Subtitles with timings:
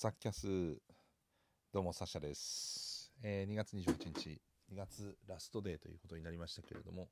[0.00, 0.46] サッキャス
[1.72, 4.40] どうもサシャです、えー2月28日
[4.72, 7.08] 2月ラストデーということになりましたけれども、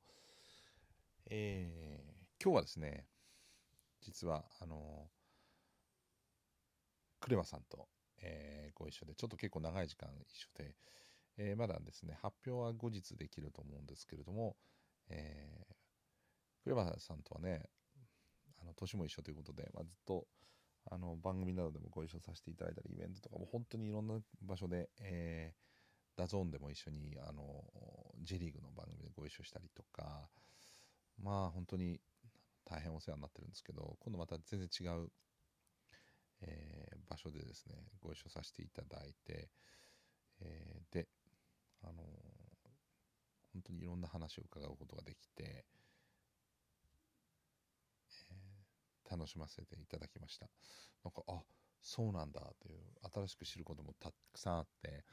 [1.29, 3.03] えー今日はですね
[3.99, 5.09] 実はあの
[7.19, 7.89] クレマさんと、
[8.21, 10.73] えーご一緒でちょっと結構長い時間一緒で、
[11.37, 14.55] えーまだですね発表は後日できると思うんですけれども、
[15.09, 15.73] えー
[16.63, 17.63] クレマさんとはね
[18.61, 20.25] あの年も一緒ということで、まあ、ずっと
[20.89, 27.63] あの番組などでもご一緒させていただいたりイベントとかも本当にいろんな場所で、えー、 DAZN でも一緒にあの
[28.23, 30.29] J リーグの番組でご一緒したりとか
[31.21, 31.99] まあ本当に
[32.65, 35.09] 大変お世話になってるんですけど今度また全然違う、
[36.41, 39.49] えー場所でですねご一緒させていただいて、
[40.41, 41.07] えーで
[41.83, 42.03] あの
[43.53, 45.65] 本当にいろんな話を伺うことができて、
[49.09, 50.47] 楽しませていただきました。
[51.03, 51.41] なんかあ
[51.81, 52.79] そうなんだという
[53.13, 55.05] 新しく知ることもたくさんあって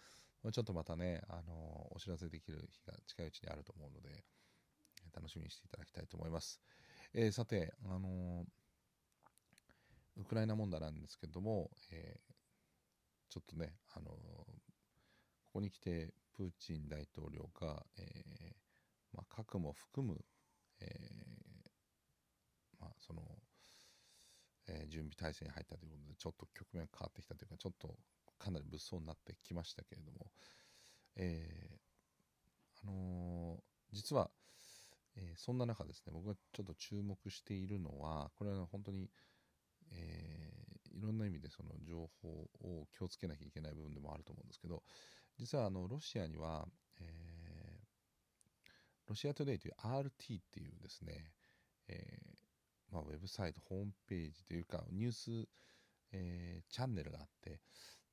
[0.52, 4.24] ちょっとまたねあのお知らせできる日が近いうちにあると思うので
[5.14, 6.60] 楽しみにしていただきたいと思います、
[7.14, 8.44] えーさてあの
[10.16, 12.34] ウクライナ問題なんですけども、えー
[13.30, 20.24] ちょっとねあのここに来てプーチン大統領が、えーまあ、核も含む、
[20.80, 23.22] えーまあ、その
[24.68, 27.94] えー準備体制に入ったということでちょっと局面が変わってきたというかちょっと
[28.38, 30.30] かなり物騒になってきましたけれども、
[31.16, 33.60] えーあのー
[33.92, 34.28] 実は、
[35.16, 39.08] えそんな中ですね僕がちょっと注目しているのはこれは本当に、
[39.92, 40.50] え
[40.92, 42.28] いろんな意味でその情報
[42.62, 44.82] を気をつけなきゃいけない部分でもあると思うんですけど
[45.38, 46.66] 実はあのロシアには、
[47.00, 47.80] え
[49.06, 51.32] ロシアトゥデイという RT っていうですね、
[51.88, 52.43] えー
[52.90, 55.48] まあ、ウェブサイト、ホームページというか、ニュース、
[56.12, 57.60] えーチャンネルがあって、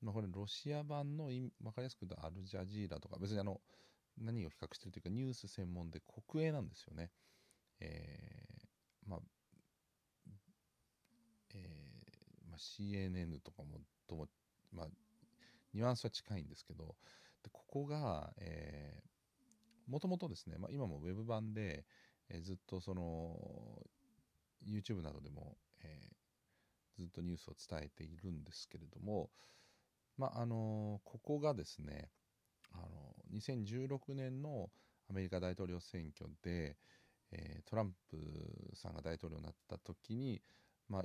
[0.01, 3.61] まあ、これ、ロシア版の分かりやすく言うと、アルジャジーラとか、別にあの
[4.17, 7.11] 何を比較してるというか、ニュース専門で国営なんですよね。
[7.79, 9.19] えーまあ
[11.53, 14.27] えーまあ、CNN とかもとも、
[14.71, 14.87] まあ、
[15.73, 16.95] ニュアンスは近いんですけど、
[17.43, 21.85] でここが、えー、もともとですね、まあ、今もウェブ版で、
[22.29, 23.85] えーずっとその
[24.67, 26.21] YouTube などでも、えー
[26.97, 29.29] ずっとニュースを伝えているんですけれども、
[30.17, 32.09] まああのここがですね
[32.73, 34.69] あの2016年の
[35.09, 36.77] アメリカ大統領選挙で、
[37.31, 38.17] えートランプ
[38.75, 40.41] さんが大統領になった時に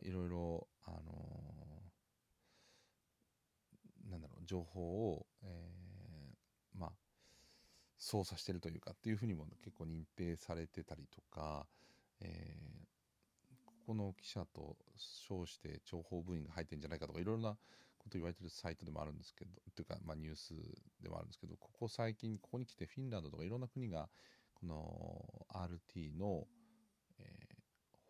[0.02, 0.98] いろいろあの
[4.10, 6.92] なんだろう情報を、えーまあ
[7.98, 11.66] 操作してるというかっていうふうにも結構認定されてたりとか、
[12.20, 12.95] えー
[13.86, 17.50] この記者と称して諜報部員が入ってるんじゃないかとかいろいろな
[17.98, 20.54] こと言われてるサイトでもあるんですけどというか、まあ、ニュース
[21.00, 24.08] でもあるんですけどここ最近ここに来てフィンランドとかいろんな国が
[24.54, 26.44] この RT の、
[27.18, 27.56] えー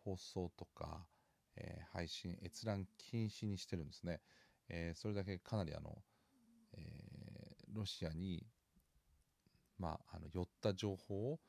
[0.03, 1.05] 放送とか、
[1.57, 4.21] えー配信閲覧禁止にしてるんですね、
[4.69, 5.97] えーそれだけかなりあの、
[6.73, 8.45] えーロシアに
[9.77, 11.39] まあ、あの寄った情報を、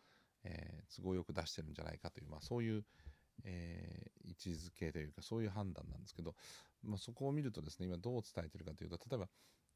[0.44, 2.84] えー都合よく出してるんじゃないかという、まあ、そういう、
[3.44, 6.34] えー位置づけというかそういう判断なんですけど、
[6.84, 9.28] まあ、そこを見るとですね今どう伝えてるかというと例えば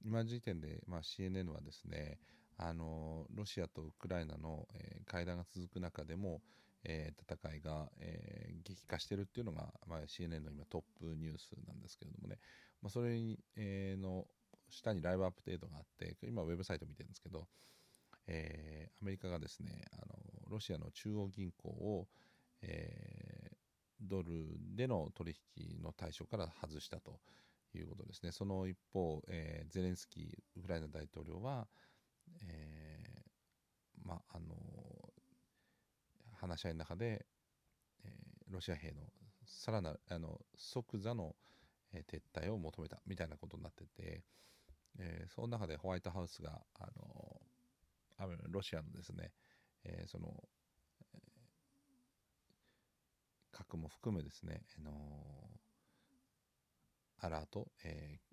[0.05, 2.19] 今時点で、まあ、CNN はですね
[2.59, 6.41] あのロシアとウクライナの、えー会談が続く中でも、
[6.85, 12.39] えー戦いが、えー激化してるっていうのが、まあ、CNN の今トップニュースなんですけれどもね、
[12.83, 14.27] まあ、それに、えーの
[14.71, 17.47] 下にライブアップデートがあって今ウェブサイト見てるんですけど、
[18.27, 20.15] えーアメリカがですねあの
[20.49, 22.07] ロシアの中央銀行を、
[22.63, 23.42] えー
[24.03, 24.47] ドル
[24.77, 27.21] での取引の対象から外したと
[27.75, 28.33] いうことですね。
[28.33, 31.67] その一方、えーゼレンスキーウクライナ大統領は、
[32.43, 34.57] えーまあの
[36.35, 37.27] 話し合いの中で、
[38.05, 38.97] えーロシア兵の
[39.47, 41.35] さらなるあの即座の、
[41.95, 44.25] え撤退を求めたみたいなことになってて、
[44.99, 47.41] えその中でホワイトハウスがあの
[48.49, 49.33] ロシアのですね、
[49.85, 50.33] えその、
[53.53, 54.93] 核も含めですね、あの
[57.21, 58.33] アラート、えー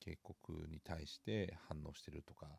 [0.00, 2.50] 警告に対して反応してるとかっ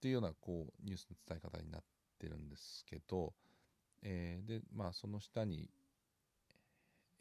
[0.00, 1.82] ていうようなこうニュースの伝え方になっ
[2.18, 3.32] てるんですけど、
[4.02, 5.70] えーでまあその下に、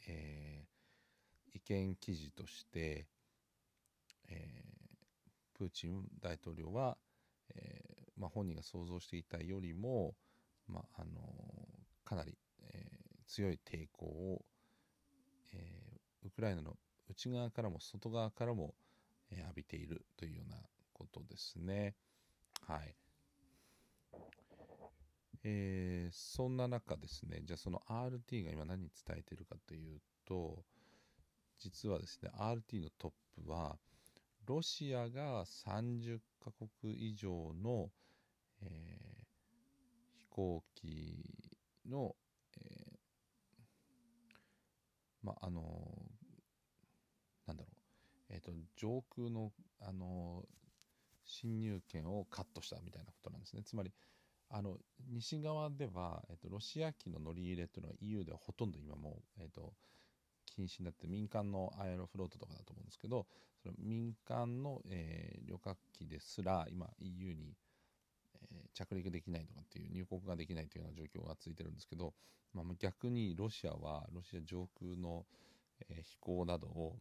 [0.08, 0.74] えー
[1.56, 3.08] 意見記事として、
[4.30, 4.74] えー
[5.58, 6.98] プーチン大統領は、
[7.56, 10.16] えーまあ、本人が想像していたよりも、
[10.68, 11.22] まああの
[12.04, 12.38] かなり、
[12.74, 14.46] えー強い抵抗を、
[15.54, 15.94] えー
[16.26, 16.78] ウクライナの
[17.10, 18.74] 内側からも外側からも、
[19.30, 20.58] え浴びているというような
[20.94, 21.96] ことですね。
[22.68, 22.96] はい。
[25.44, 30.64] えー、そんな中ですね、じゃあその RT が今何伝えてるかというと、
[31.60, 33.78] 実はですね、RT のトップは、
[34.46, 37.90] ロシアが30カ国以上の、
[38.62, 41.26] えー、飛行機
[41.86, 42.16] の、
[42.62, 42.93] えー、
[45.24, 45.62] まあ、あの
[47.48, 47.70] なんだろ
[48.30, 50.44] う、えっ、ー、と、上空の、あの
[51.26, 53.64] 侵入権をカットしたみたいなことなんですね。
[53.64, 53.94] つまり、
[54.50, 54.78] あの
[55.10, 59.74] 西側では、えっと、ロシア機の乗り入れというのは EU ではほとんど今もう、えっと、
[60.46, 63.26] 禁止になって民間のアエロフロートとかだと思うんですけど
[63.64, 72.14] その民間の、えー、旅客機ですら今 EU に、ー、着陸できないとかっていう入国ができないというような状況が続いてるんですけど、
[72.54, 75.26] まあ、逆にロシアはロシア上空の、
[75.90, 76.98] えー、飛行などを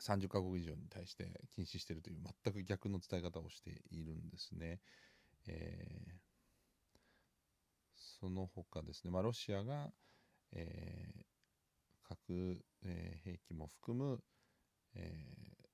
[0.00, 4.80] 30カ国以上に対して禁止しているという全く逆の伝え方をしているんですね。
[5.46, 6.24] えー
[8.24, 9.90] その他ですね、まあ、ロシアが、
[10.52, 14.20] えー、核、えー、兵器も含む、
[14.94, 15.66] えー、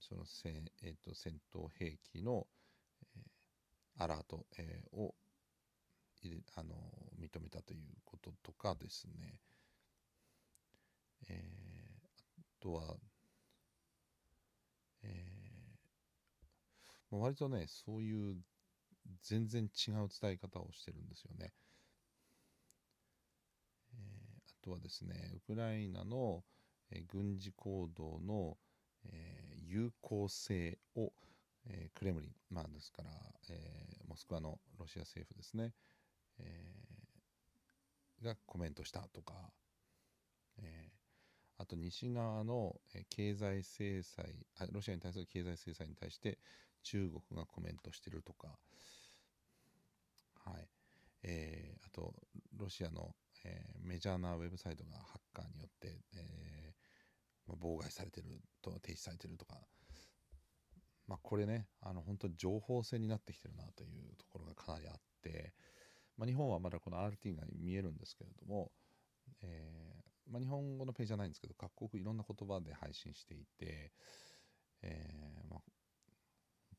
[0.00, 2.46] そのせ、えーと、戦闘兵器の、
[3.98, 5.14] アラート、えー、を
[6.22, 6.74] 入れあの
[7.20, 9.40] 認めたということとかですね、
[11.28, 12.96] えー、あとは、
[15.02, 18.36] えー、割とねそういう
[19.22, 21.52] 全然違う伝え方をしてるんですよね。
[23.92, 26.42] えー、あとはですね、ウクライナの、
[26.90, 28.56] えー、軍事行動の、
[29.06, 31.12] えー、有効性を、
[31.66, 33.10] えクレムリン、まあですから、
[33.48, 35.72] えモスクワのロシア政府ですね、
[36.38, 36.74] え
[38.22, 39.34] がコメントしたとか、
[40.58, 40.90] え
[41.58, 42.74] あと西側の
[43.10, 46.38] 経済制裁あロシアに対する経済制裁に対して
[46.82, 48.48] 中国がコメントしてるとか、
[50.44, 50.68] はい
[51.22, 52.12] えー、あと
[52.56, 53.14] ロシアの、
[53.44, 58.26] えー、メジャーなウェブサイトがハッカーによって、えー、妨害されてる
[58.60, 59.56] と停止されてるとか、
[61.06, 65.52] まあ、これねあの本当に情報戦になってきてるなというところがかなりあって、
[66.16, 68.70] まあ、日本はまだこの RT が見えるんですけれども、
[69.42, 73.92] えーまあ、日本語のページじゃないんですけど各国いろんな言葉で配信していて、
[74.82, 75.62] えーまあ、本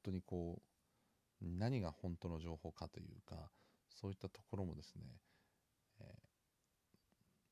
[0.04, 3.50] 当にこう何が本当の情報かというか
[3.90, 5.04] そういったところもですね、
[6.00, 6.06] えー、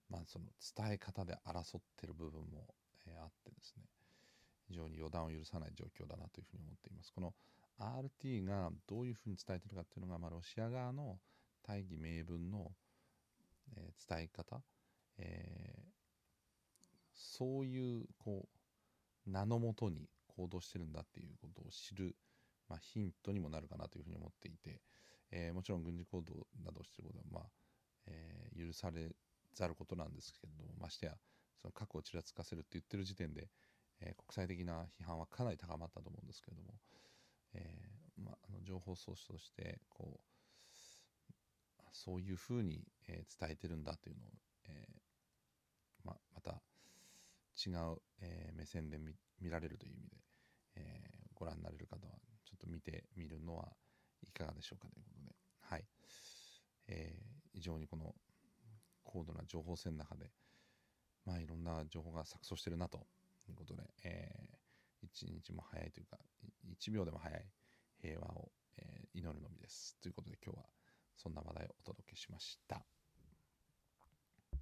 [0.10, 2.74] まあその伝え方で争ってる部分も、
[3.08, 3.84] え、あってですね。
[4.74, 7.14] 非常に予断を許さない状況だなというふうに思っています。
[7.14, 7.34] この
[7.80, 11.20] RT がどういうふうに伝えているかっていうのが、まあ、ロシア側の
[11.64, 12.72] 大義名分の、
[13.75, 14.62] えー、伝え方、
[15.18, 15.90] えー、
[17.14, 18.48] そういうこ
[19.28, 22.16] う名のもとに行動してるんだっていうことを知る
[22.70, 24.81] まあ、ヒントにもなるかなというふうに思っていて、
[25.31, 27.44] えー、もちろん軍事行動などをしてることは、まあ
[28.08, 29.12] えー、許され
[29.54, 31.14] ざることなんですけれどもましてや
[31.62, 33.48] その核をちらつかせるって言ってる時点で、
[34.05, 36.73] えー、国際的な批判はかなり高まったと思うんですけれども、
[37.53, 40.33] えーまあ、の情報ソースとしてこう
[41.91, 44.29] そういうふうに、え、伝えてるんだというのを、
[44.65, 44.88] え
[46.03, 46.61] ままた
[47.55, 48.97] 違う、え、目線で
[49.39, 50.17] 見られるという意味で、
[50.75, 50.81] え、
[51.36, 52.13] ご覧になれる方は
[52.45, 53.72] ちょっと見てみるのは
[54.27, 55.86] いかがでしょうかということで、はい。
[56.88, 58.15] えー、非常にこの
[59.03, 60.31] 高度な情報戦の中で、
[61.25, 63.05] まあいろんな情報が錯綜してるなと
[63.45, 66.17] ということで、えー、一日も早いというか、
[66.67, 67.45] 1秒でも早い
[68.01, 69.97] 平和を、えー、祈るのみです。
[70.01, 70.65] ということで今日は
[71.15, 72.85] そんな話題をお届けしました。